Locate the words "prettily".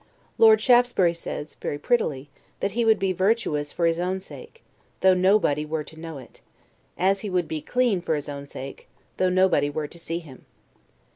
1.77-2.27